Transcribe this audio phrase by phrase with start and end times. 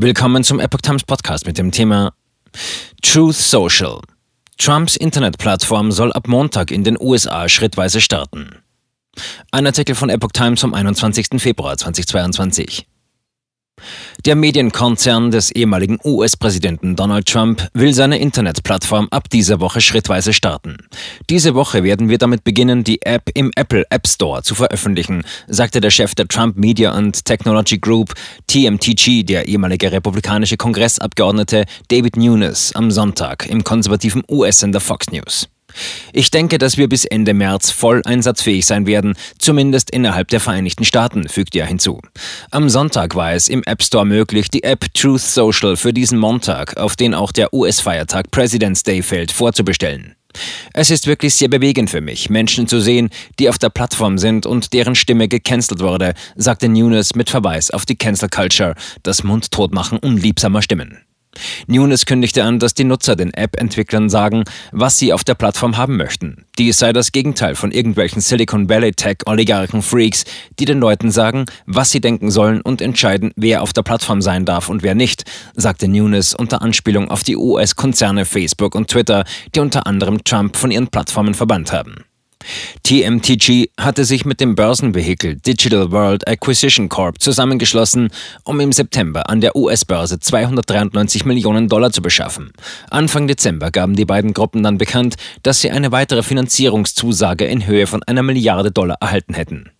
[0.00, 2.12] Willkommen zum Epoch Times Podcast mit dem Thema
[3.02, 4.00] Truth Social.
[4.56, 8.62] Trumps Internetplattform soll ab Montag in den USA schrittweise starten.
[9.50, 11.42] Ein Artikel von Epoch Times vom 21.
[11.42, 12.86] Februar 2022.
[14.24, 20.76] Der Medienkonzern des ehemaligen US-Präsidenten Donald Trump will seine Internetplattform ab dieser Woche schrittweise starten.
[21.30, 25.80] Diese Woche werden wir damit beginnen, die App im Apple App Store zu veröffentlichen, sagte
[25.80, 28.12] der Chef der Trump Media and Technology Group,
[28.48, 35.48] TMTG, der ehemalige republikanische Kongressabgeordnete David Nunes, am Sonntag im konservativen US-Sender Fox News.
[36.12, 40.84] Ich denke, dass wir bis Ende März voll einsatzfähig sein werden, zumindest innerhalb der Vereinigten
[40.84, 42.00] Staaten, fügte er hinzu.
[42.50, 46.76] Am Sonntag war es im App Store möglich, die App Truth Social für diesen Montag,
[46.76, 50.14] auf den auch der US-Feiertag President's Day fällt, vorzubestellen.
[50.72, 54.46] Es ist wirklich sehr bewegend für mich, Menschen zu sehen, die auf der Plattform sind
[54.46, 59.98] und deren Stimme gecancelt wurde, sagte Nunes mit Verweis auf die Cancel Culture, das Mundtotmachen
[59.98, 60.98] unliebsamer Stimmen.
[61.66, 65.96] Nunes kündigte an, dass die Nutzer den App-Entwicklern sagen, was sie auf der Plattform haben
[65.96, 66.44] möchten.
[66.58, 70.24] Dies sei das Gegenteil von irgendwelchen Silicon Valley Tech-Oligarchen-Freaks,
[70.58, 74.44] die den Leuten sagen, was sie denken sollen und entscheiden, wer auf der Plattform sein
[74.44, 79.60] darf und wer nicht, sagte Nunes unter Anspielung auf die US-Konzerne Facebook und Twitter, die
[79.60, 82.07] unter anderem Trump von ihren Plattformen verbannt haben.
[82.82, 88.10] TMTG hatte sich mit dem Börsenvehikel Digital World Acquisition Corp zusammengeschlossen,
[88.44, 92.52] um im September an der US-Börse 293 Millionen Dollar zu beschaffen.
[92.90, 97.86] Anfang Dezember gaben die beiden Gruppen dann bekannt, dass sie eine weitere Finanzierungszusage in Höhe
[97.86, 99.70] von einer Milliarde Dollar erhalten hätten.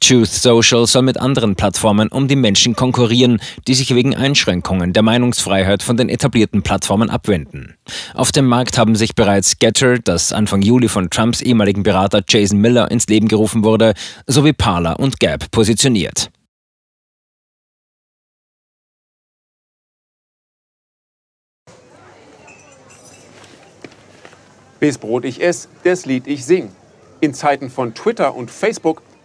[0.00, 5.02] Truth Social soll mit anderen Plattformen um die Menschen konkurrieren, die sich wegen Einschränkungen der
[5.02, 7.76] Meinungsfreiheit von den etablierten Plattformen abwenden.
[8.14, 12.58] Auf dem Markt haben sich bereits Getter, das Anfang Juli von Trumps ehemaligen Berater Jason
[12.58, 13.94] Miller ins Leben gerufen wurde,
[14.26, 16.30] sowie Parler und Gap positioniert.
[24.80, 26.70] Bis Brot ich ess, das Lied ich sing.
[27.20, 29.02] In Zeiten von Twitter und Facebook